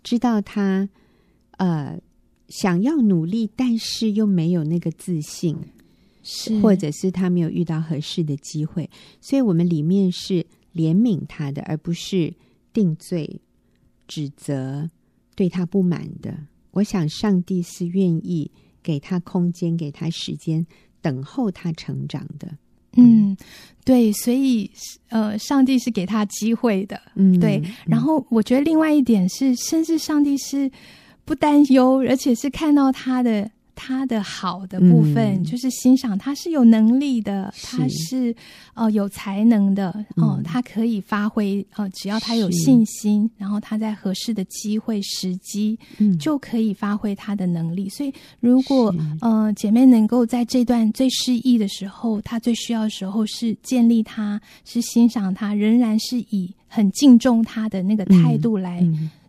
[0.01, 0.89] 知道他
[1.57, 1.99] 呃
[2.49, 5.55] 想要努力，但是又没有那个自信。
[6.23, 12.33] 是，或者是他没有遇到合适的机会，所以我们里面是怜悯他的，而不是
[12.71, 13.41] 定罪、
[14.07, 14.89] 指责、
[15.35, 16.37] 对他不满的。
[16.71, 18.49] 我想上帝是愿意
[18.81, 20.65] 给他空间、给他时间，
[21.01, 22.47] 等候他成长的。
[22.97, 23.35] 嗯，
[23.83, 24.69] 对，所以
[25.09, 27.01] 呃，上帝是给他机会的。
[27.15, 27.61] 嗯，对。
[27.85, 30.69] 然后我觉得另外一点是，甚至上帝是
[31.25, 33.49] 不担忧，而且是看到他的。
[33.83, 37.77] 他的好的部分，嗯、就是欣赏他是有能力的，是。
[37.77, 38.35] 他是
[38.75, 47.89] 呃有才能的哦、呃，他可以发挥呃，只要他有信心，然后他在合适的机会时机，嗯、就可以发挥他的能力。
[47.89, 58.87] 所以，如果呃姐妹能够在这段最失意的时候，他最需要的时候是建立他，是欣赏他，仍然是以很敬重他的那个态度来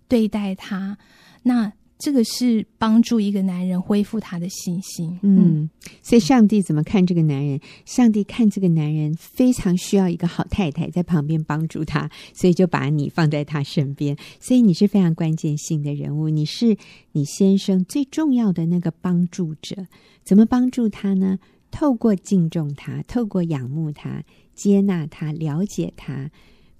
[0.09, 0.97] 对待他，嗯嗯、
[1.43, 1.73] 那。
[2.03, 5.17] 这个是帮助一个男人恢复他的信心。
[5.23, 5.71] 嗯，
[6.03, 7.61] 所以上帝怎么看这个男人？
[7.85, 14.17] 上帝看这个男人非常需要一个好太太在旁边帮助他，所以就把你放在他身边。
[14.41, 16.77] 所以你是非常关键性的人物，你是
[17.13, 19.87] 你先生最重要的那个帮助者。
[20.25, 21.39] 怎么帮助他呢？
[21.71, 24.25] 透过敬重他，透过仰慕他，
[24.57, 26.29] 接纳他，了解他，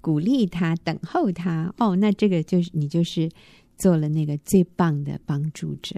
[0.01, 1.73] 鼓励他，等候他。
[1.77, 3.29] 哦，那这个就是你就是。
[3.83, 5.93] 做了那个最棒的帮助者，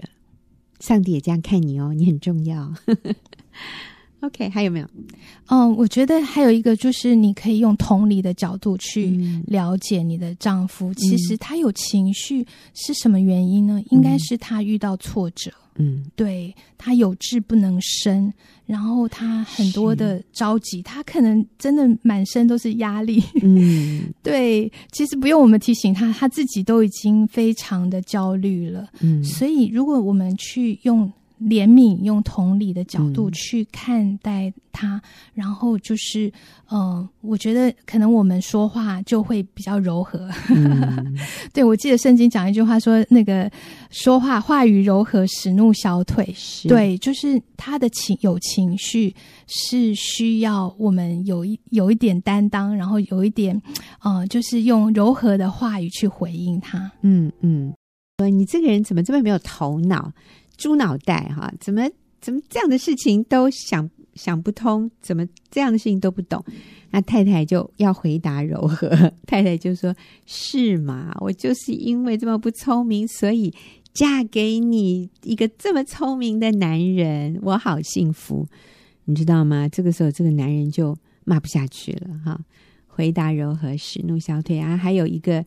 [0.80, 2.74] 上帝也这样看你哦，你很重要。
[4.26, 4.86] OK，还有没有？
[5.48, 10.90] 嗯，我觉得还有一个就是，你可以用同理的角度去了解你的丈夫。
[10.90, 13.78] 嗯、其实他有情绪是什么原因呢？
[13.78, 15.50] 嗯、应该是他遇到挫折。
[15.78, 18.32] 嗯，对，他有志不能伸，
[18.64, 23.22] 然后他很多的着急，他可能真的满身都是压力。
[23.42, 28.88] 嗯， 对，其实不用我们提醒他，他自己都已经非常的焦虑了。
[29.00, 31.12] 嗯，所以如果我们去用。
[31.40, 35.02] 怜悯，用同理的角度去看待他，嗯、
[35.34, 36.28] 然后就是，
[36.70, 40.30] 嗯、呃，我觉得可能我们说话就会比较柔和。
[40.48, 41.16] 嗯、
[41.52, 43.50] 对，我记得圣经讲一句话说，那个
[43.90, 46.26] 说话话语柔和，使怒消退。
[46.34, 49.14] 是对，就是他的情有情绪，
[49.46, 53.60] 是需要我们有一有一点担当，然后有一点，
[54.02, 56.90] 呃，就是用柔和的话语去回应他。
[57.02, 57.74] 嗯嗯，
[58.16, 60.10] 呃，你这个人怎么这么没有头脑？
[60.56, 61.88] 猪脑袋哈，怎么
[62.20, 66.44] 怎么这样的事情都想想不通，怎么这样的事情都不懂？
[66.90, 68.88] 那太太就要回答柔和，
[69.26, 73.52] 太太就说：“是嘛，我就是因为这么不聪明，所以
[73.92, 78.46] 嫁给你一个这么聪明的男人，我好幸福，
[79.04, 82.40] 你知道吗？”这个时候，这个男人就骂不下去了哈，
[82.86, 85.44] 回答柔和，使怒消退啊，还有一个。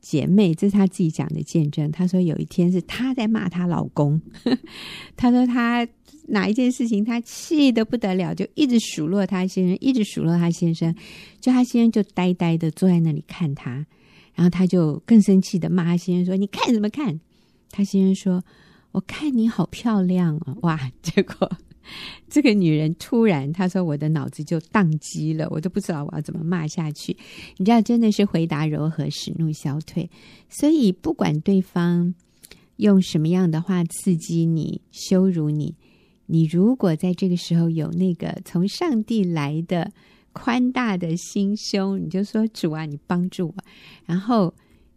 [0.00, 1.90] 姐妹，这是她自己讲的见证。
[1.90, 4.20] 她说有一天是她在骂她老公，
[5.16, 5.86] 她说她
[6.28, 10.94] 哪一件事情她气得不得了，就一直数落她先生，一直数落她先生，
[11.40, 13.86] 就她先生就呆呆的坐在那里看她，
[14.34, 17.20] 然后她就更生气的骂她先生说：“你看什么看？”
[17.70, 18.44] 她先生说
[18.92, 21.50] ：“我看你好漂亮啊！”哇，结果
[22.28, 27.16] 这个女人突然她说：“我的脑子就宕机了，我都不知道我要怎么骂下去。”
[27.58, 30.10] 你知道，真的是回答柔和，使怒消退。
[30.48, 32.14] 所以，不管对方
[32.76, 35.74] 用什么样的话刺激你、羞辱你，
[36.26, 39.92] 你如果在这个时候有那个从上帝来的
[40.32, 43.54] 宽大的心胸，你就说：“主啊，你帮助我。”
[44.06, 44.54] 然后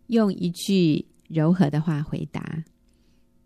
[0.07, 2.63] 用一句柔和的话回答。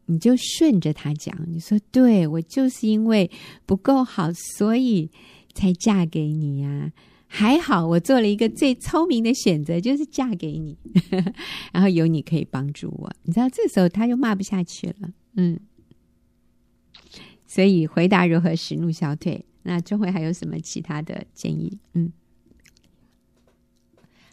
[0.08, 3.30] 你就顺着他讲，你说对，我就是因为
[3.66, 5.10] 不够好，所以
[5.54, 6.92] 才嫁给你呀。
[7.28, 10.78] 还好我做了一个最聪明的选择，就是嫁给你，
[11.74, 13.12] 然后有你可以帮助我。
[13.24, 15.10] 你知道，这时候他就骂不下去了。
[15.36, 15.60] 嗯，
[17.48, 19.44] 所以回答如何使怒消退？
[19.64, 21.78] 那中慧还有什么其他的建议？
[21.94, 22.14] 嗯，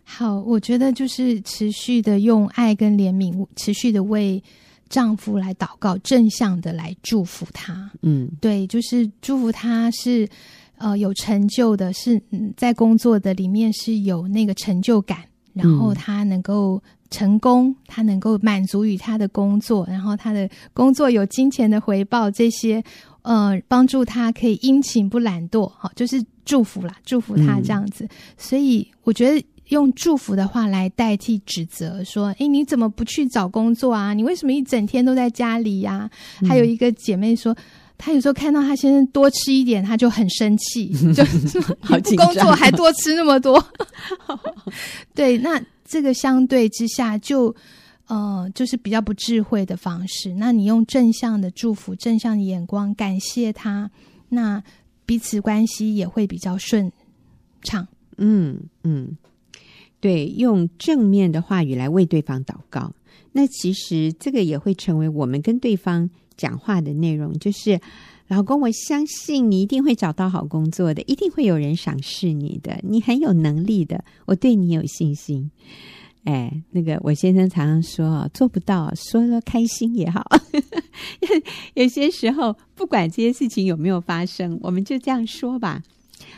[0.05, 4.45] 好，我觉得就是持续的用爱跟怜悯，持续的为。
[4.93, 7.91] 丈夫来祷告，正向的来祝福他。
[8.03, 10.29] 嗯，对，就是祝福他是
[10.77, 12.21] 呃有成就的，是
[12.59, 15.21] 在工作的里面是有那个成就感，
[15.55, 22.85] 然后他能够成功，他能够满足于他的工作，然后他的工作有金钱的回报，这些
[23.23, 28.05] 呃帮助他可以殷勤不懒惰，好，就是祝福啦，祝福他这样子。
[28.05, 29.43] 嗯，所以我觉得。
[29.69, 34.13] 用祝福的话来代替指责，说：“哎，你怎么不去找工作啊？
[34.13, 36.11] 你为什么一整天都在家里呀？”
[36.43, 37.57] 嗯、还有一个姐妹说，
[37.97, 41.25] 她有时候看到她先生多吃一点，她就很生气， 就
[41.81, 43.65] 好不工作还多吃那么多。
[45.15, 47.55] 对，那这个相对之下就
[48.09, 50.35] 呃，就是比较不智慧的方式。
[50.35, 53.91] 那你用正向的祝福、正向的眼光感谢他，
[54.29, 54.63] 那
[55.07, 56.93] 彼此关系也会比较顺
[57.63, 57.89] 畅。
[58.19, 59.17] 嗯嗯。
[60.03, 62.93] 对，用正面的话语来为对方祷告，
[63.31, 67.33] 那其实这个也会成为我们跟对方讲话的内容。
[67.39, 67.81] 就是，
[68.27, 75.49] 老公，我相信你一定会找到好工作的，一定会有人赏识你的，你很有能力的，我对你有信心。
[76.25, 80.25] 哎，那个我先生常常说，做不到，说说开心也好。
[81.75, 85.81] 有些时候，不管这些事情有没有发生，我们就这样说吧。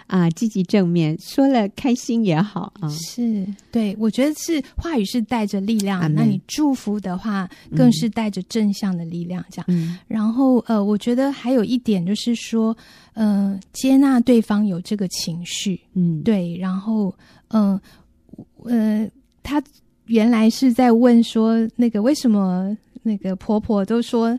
[0.07, 2.89] 啊，积极正面说了，开心也好啊。
[2.89, 9.45] 是，对，我觉得是话语是带着力量，那你祝福的话，更是带着正向的力量。
[9.51, 12.77] 这样，嗯、然后呃，我觉得还有一点就是说，
[13.15, 17.15] 呃，接纳对方有这个情绪，嗯，对，然后
[17.49, 17.81] 嗯
[18.65, 19.11] 呃，呃，
[19.43, 19.63] 他
[20.07, 24.39] 原来是在问说，那个为什么那个婆婆都说。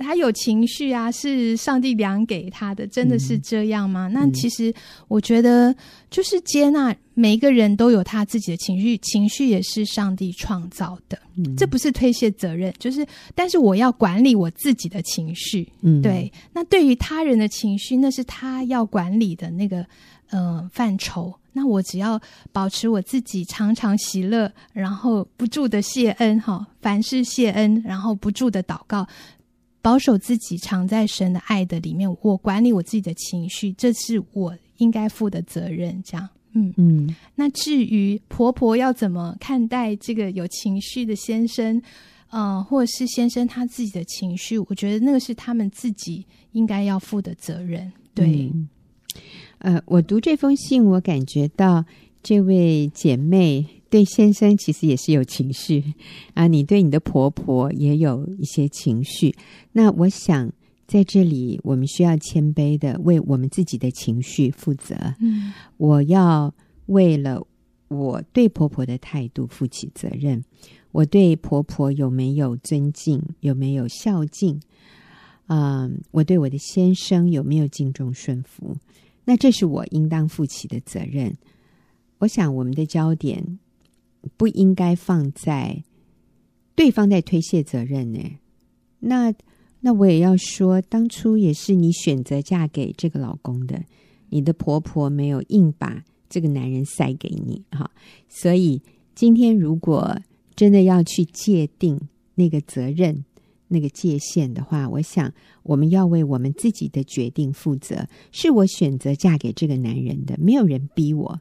[0.00, 4.08] 他有情绪啊，是上帝量给他的，真的是这样吗？
[4.08, 4.74] 嗯、那其实
[5.08, 5.74] 我觉得，
[6.10, 16.32] 就是接纳每一个人都有他自己的情绪，情绪也是上帝创造的，嗯、这不是推卸责任，就是，但是我要管理我自己的情绪，嗯，对。
[16.52, 19.86] 那对于他人的情绪，那是他要管理的那个
[20.30, 21.32] 呃范畴。
[21.56, 29.06] 那我只要保持我自己常常喜乐，然后不住的谢恩，哈，凡事谢恩，然后不住的祷告。
[29.84, 32.08] 保守自己，藏在神的爱的里面。
[32.22, 36.02] 我管理我自己的情绪，这是我应该负的责任。
[36.02, 37.14] 这样，嗯嗯。
[37.34, 41.82] 那至于婆婆要怎么看待这个有情绪的先生，
[42.30, 47.92] 呃，或者是先生他自己的情绪，我觉得那个是他们自己应该要负的责任。
[48.14, 48.68] 对，嗯、
[49.58, 51.84] 呃，我读这封信，我感觉到
[52.22, 53.66] 这位姐妹。
[53.94, 55.94] 对先生其实也是有情绪
[56.32, 59.32] 啊，你对你的婆婆也有一些情绪。
[59.70, 60.52] 那我想
[60.88, 64.96] 在这里，我们需要谦卑的为我们自己的情绪负责。
[65.20, 66.52] 嗯，我要
[66.86, 67.46] 为了
[67.86, 70.42] 我对婆婆的态度负起责任。
[70.90, 74.60] 我对婆婆有没有尊敬，有没有孝敬？
[75.46, 78.76] 啊、嗯，我对我的先生有没有敬重顺服？
[79.24, 81.32] 那这是我应当负起的责任。
[82.18, 83.60] 我想我们的焦点。
[84.36, 85.82] 不应该放在
[86.74, 88.20] 对方在推卸责任呢？
[88.98, 89.32] 那
[89.80, 93.82] 那我也要说，当初也是你选择嫁给这个老公的，
[94.30, 97.90] 你的婆婆没有硬把这个男人塞给你哈。
[98.28, 98.80] 所以
[99.14, 100.18] 今天如果
[100.56, 102.00] 真的要去界定
[102.34, 103.24] 那个责任、
[103.68, 105.32] 那个界限的话，我想
[105.62, 108.08] 我们要为我们自己的决定负责。
[108.32, 111.40] 是我选择嫁给这个男人的，没有人逼我。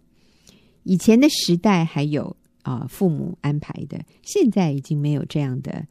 [0.83, 2.35] 以前的时代还有。
[2.63, 5.85] 啊，父母安排的，现在已经没有这样的，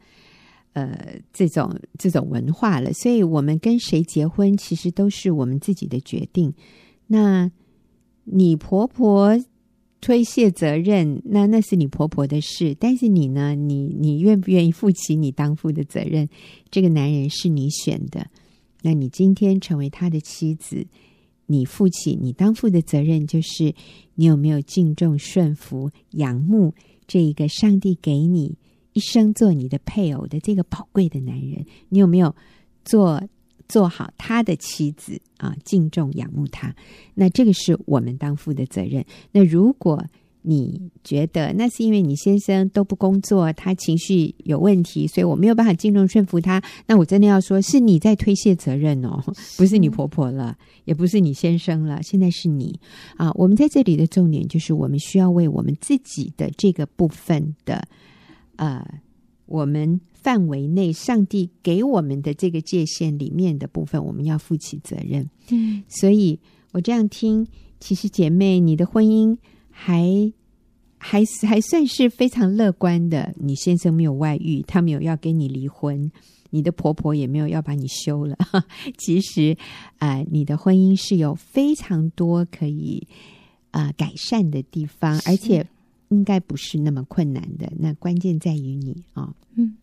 [0.73, 2.91] 呃，这种这种文化了。
[2.93, 6.53] 所以，我们跟谁结婚，其实都是我们自己的决定。
[7.07, 7.51] 那
[8.25, 9.39] 你婆婆
[10.01, 12.75] 推卸责任，那那是你婆婆的事。
[12.79, 13.55] 但是你呢？
[13.55, 16.27] 你你愿不愿意负起你当父的责任？
[16.69, 18.27] 这个男人是你选的，
[18.81, 20.85] 那你今天成为他的妻子，
[21.53, 23.73] 你负起你当负的责任，就是
[24.15, 26.73] 你有没有敬重、顺服、仰慕
[27.05, 28.57] 这一个上帝给你
[28.93, 31.63] 一生做你的配偶的这个宝贵的男人？
[31.89, 32.35] 你有没有
[32.83, 33.21] 做
[33.69, 35.55] 做好他的妻子啊？
[35.63, 36.75] 敬重、仰慕他，
[37.13, 39.05] 那这个是我们当负的责任。
[39.31, 40.03] 那如果
[40.45, 46.61] 你觉得那是因为你先生都不工作，他情绪有问题，所以我没有办法尽量顺服他。
[46.85, 49.23] 那我真的要说，是你在推卸责任哦，
[49.57, 52.77] 不是你婆婆了，也不是你先生了，现在是你
[53.15, 53.31] 啊。
[53.35, 57.87] 我们在这里的重点就是，我们需要为我们自己的这个部分的
[58.57, 58.85] 呃，
[59.45, 65.29] 我们范围内上帝给我们的这个界限里面的部分，我们要负起责任。
[65.49, 66.37] 嗯，所以
[66.73, 67.47] 我这样听，
[67.79, 69.37] 其实姐妹，你的婚姻。
[69.75, 70.31] 还
[70.97, 73.33] 还还算是非常乐观的。
[73.37, 76.09] 你先生没有外遇，他没有要跟你离婚，
[76.51, 78.37] 你的婆婆也没有要把你休了。
[78.97, 79.57] 其实，
[79.97, 83.05] 啊、呃，你的婚姻是有非常多可以
[83.71, 85.65] 啊、呃、改善的地方，而且
[86.09, 87.69] 应该不是那么困难的。
[87.77, 89.33] 那关键在于你啊、哦。
[89.55, 89.75] 嗯，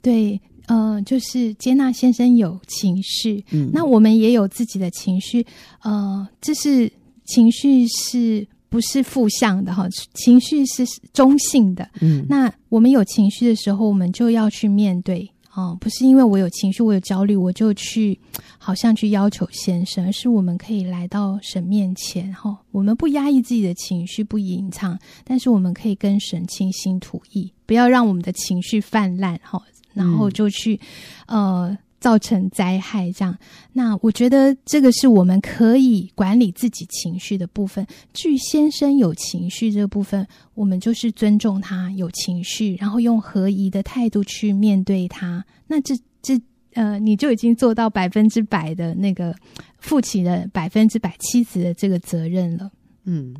[0.00, 5.44] 对，呃，就是接纳先生有情绪，嗯，那我们也有自己的情绪，
[5.82, 6.90] 呃，这是
[7.26, 8.46] 情绪是。
[8.72, 11.86] 不是负向的哈，情绪是中性的。
[12.00, 15.76] 嗯，那我们有情绪的时候，我们就要去面对哦。
[15.78, 18.18] 不是因为我有情绪，我有焦虑，我就去
[18.56, 22.56] 好像去要求先生，而是我们可以来到神面前哈。
[22.70, 29.62] 我们不压抑自己的情绪，不隐藏，但是我们可以跟神倾心吐意，不要让我们的情绪泛滥哈，
[29.92, 30.80] 然后就去、
[31.26, 31.78] 嗯、呃。
[32.02, 33.38] 造成灾害，这样，
[33.72, 37.86] 那我觉得这个是我们可以管理自己情绪的部分。
[38.12, 45.44] 至于先生有情绪这个部分，我们就是尊重他有情绪，然后用合宜的态度去面对他。
[45.68, 46.36] 那这这
[46.72, 49.32] 呃，你就已经做到百分之百的那个
[49.78, 52.68] 负起了百分之百妻子的这个责任了。
[53.04, 53.32] 嗯，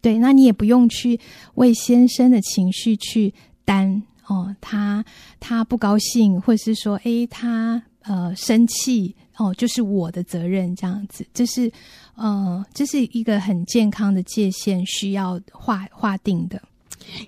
[0.00, 1.18] 对，那你也不用去
[1.56, 4.00] 为先生的情绪去担。
[4.28, 5.04] 哦，他
[5.38, 11.70] 他不高兴，或者是说，诶，他呃生气，哦，就是我的责任这样子，这是
[12.16, 16.60] 呃，这是一个很健康的界限，需要划划定的。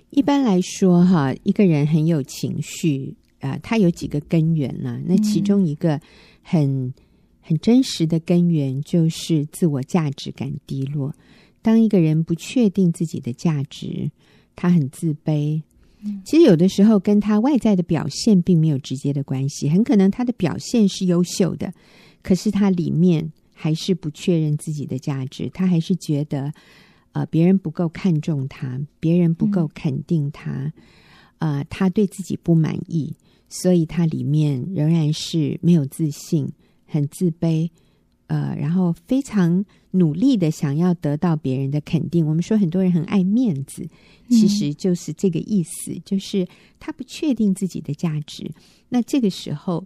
[0.09, 4.99] 一般来说，哈，一个人很有情绪啊，呃，他有几个根源呢？
[5.05, 6.01] 那其中一个
[6.41, 6.93] 很
[7.39, 11.13] 很真实的根源就是自我价值感低落。
[11.61, 14.11] 当一个人不确定自己的价值，
[14.55, 15.61] 他很自卑。
[16.23, 21.73] 其实有的时候跟他外在的表现并没有直接的关系，很可能他的表现是优秀的，
[22.21, 26.53] 可是他里面还是不确认自己的价值，他还是觉得
[27.11, 30.71] 呃别人不够看重他，别人不够肯定他，
[31.39, 33.13] 呃他对自己不满意，
[33.49, 36.49] 所以他里面仍然是没有自信，
[36.85, 37.69] 很自卑。
[38.29, 42.25] 呃，然后非常努力的想要得到别人的肯定。
[42.25, 43.83] 我们说很多人很爱面子，
[44.29, 46.47] 其实就是这个意思，嗯、就是
[46.79, 48.49] 他不确定自己的价值。
[48.87, 49.83] 那这个时候，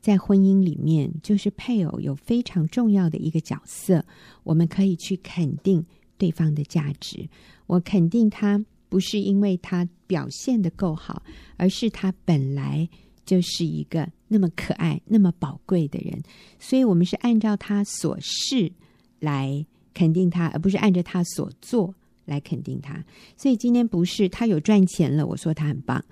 [0.00, 4.04] 在婚姻里面，就是配偶有非常重要的一个角色，
[4.44, 5.84] 我们可以去肯定
[6.16, 7.28] 对方的价值。
[7.66, 11.22] 我肯定他，不是因为他表现的够好，
[11.56, 12.88] 而是他本来。
[13.30, 16.20] 就是一个那么可爱、那么宝贵的人，
[16.58, 18.72] 所以我们是按照他所是
[19.20, 19.64] 来
[19.94, 23.04] 肯定他，而不是按照他所做来肯定他。
[23.36, 26.04] 所以今天不是他有赚钱了，我说他很棒，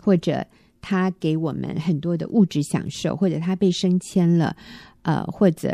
[0.00, 0.44] 或者
[0.80, 4.56] 他给我们很多的物质享受，或者他被升迁了，
[5.02, 5.70] 呃，或者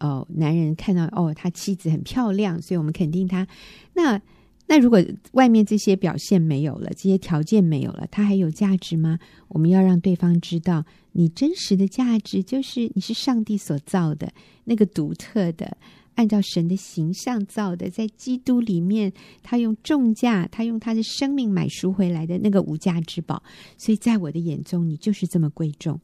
[0.00, 3.46] 哦，男人看到哦，他妻子很漂亮，所以我们肯定他。
[3.94, 4.20] 那。
[4.70, 5.02] 那如果
[5.32, 9.18] 外面这些表现没有了，这些条件没有了，他还有价值吗？
[9.48, 14.30] 我们要让对方知道，你真实的价值就是你是上帝所造的
[14.64, 15.74] 那个独特的，
[16.16, 19.10] 按照神的形象造的，在基督里面，
[19.42, 23.42] 他用重价，他用他的生命买赎回来的那个无价之宝。
[23.78, 25.98] 所以在我的眼中，你就是这么贵重。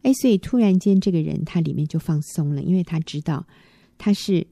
[0.00, 3.46] 哎，所以突然间，这个人他里面就放松了，因为他知道
[3.98, 4.46] 他是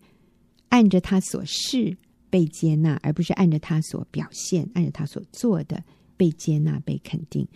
[0.69, 1.97] 按着他所示。
[2.35, 5.85] 被接纳，而不是按着他所表现、按着他所做的
[6.17, 7.47] 被接纳、被肯定。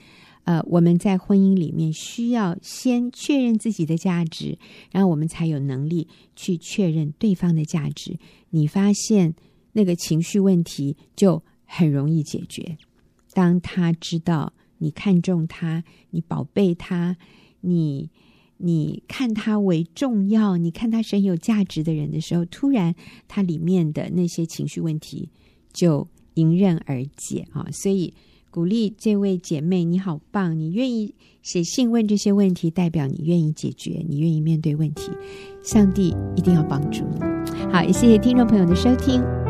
[0.45, 4.57] 呃，我们在婚姻里面需要先确认自己的价值，
[4.93, 6.07] 然后我们才有能力
[6.37, 8.17] 去确认对方的价值。
[8.51, 9.35] 你发现
[9.73, 12.79] 那个情绪问题就很容易解决。
[13.33, 17.17] 当他知道你看重他，你宝贝他，
[17.63, 18.11] 你。
[18.59, 22.95] 你看他为重要，你看他是很有价值的人的时候，突然
[23.27, 25.29] 他里面的那些情绪问题
[25.73, 27.67] 就迎刃而解啊！
[27.71, 28.13] 所以
[28.51, 30.59] 鼓励这位姐妹，你好棒！
[30.59, 35.11] 你愿意写信问这些问题，代表你愿意解决，你愿意面对问题。
[35.63, 37.21] 上帝一定要帮助你。
[37.73, 39.48] 好，也谢谢听众朋友的收听。